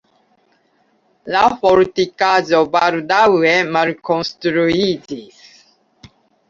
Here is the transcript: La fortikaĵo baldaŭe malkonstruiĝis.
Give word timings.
La 1.35 1.41
fortikaĵo 1.59 2.63
baldaŭe 2.77 3.55
malkonstruiĝis. 3.77 5.47